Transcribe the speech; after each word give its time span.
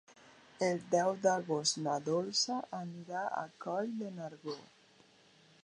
El 0.67 0.79
deu 0.93 1.11
d'agost 1.25 1.77
na 1.87 1.97
Dolça 2.07 2.57
anirà 2.79 3.21
a 3.43 3.47
Coll 3.67 3.95
de 4.01 4.11
Nargó. 4.17 4.57